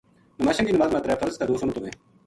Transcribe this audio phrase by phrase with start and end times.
[0.39, 1.91] نماشاں کی نماز ما ترے فرض تے دو سنت ہوویں۔